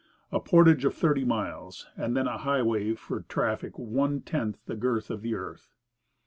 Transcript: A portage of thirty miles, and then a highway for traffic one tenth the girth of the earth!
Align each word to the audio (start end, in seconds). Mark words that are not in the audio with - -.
A 0.31 0.39
portage 0.39 0.83
of 0.83 0.95
thirty 0.95 1.23
miles, 1.23 1.85
and 1.95 2.17
then 2.17 2.25
a 2.27 2.39
highway 2.39 2.95
for 2.95 3.21
traffic 3.21 3.77
one 3.77 4.21
tenth 4.21 4.57
the 4.65 4.75
girth 4.75 5.11
of 5.11 5.21
the 5.21 5.35
earth! 5.35 5.75